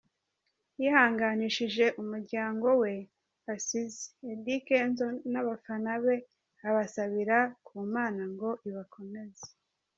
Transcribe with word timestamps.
Yihanganishije 0.79 1.85
umuryango 2.01 2.67
we 2.81 2.93
asize, 3.53 4.01
Eddy 4.31 4.55
Kenzo 4.67 5.07
n'abafana 5.31 5.91
be 6.03 6.15
abasabira 6.67 7.37
ku 7.65 7.75
Mana 7.93 8.21
ngo 8.33 8.49
ibakomeze. 8.69 9.47